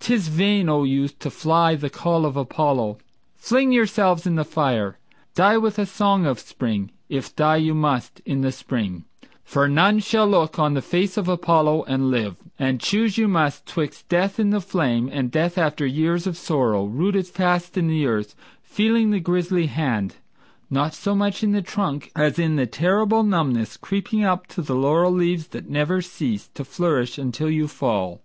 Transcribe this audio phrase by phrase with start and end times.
[0.00, 2.98] 'Tis vain, O youth, to fly the call of Apollo.
[3.36, 4.98] Fling yourselves in the fire,
[5.34, 9.06] die with a song of spring, If die you must in the spring.
[9.44, 13.64] For none shall look On the face of Apollo and live, and choose you must
[13.64, 18.04] 'Twixt death in the flame and death after years of sorrow, Rooted fast in the
[18.04, 20.16] earth, feeling the grisly hand,
[20.68, 24.74] Not so much in the trunk as in the terrible numbness Creeping up to the
[24.76, 28.20] laurel leaves that never cease To flourish until you fall.